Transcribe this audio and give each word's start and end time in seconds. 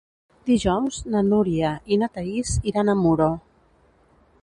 Dijous 0.49 0.97
na 1.15 1.21
Núria 1.27 1.75
i 1.97 2.01
na 2.05 2.09
Thaís 2.17 2.57
iran 2.73 2.93
a 2.93 2.99
Muro. 3.07 3.33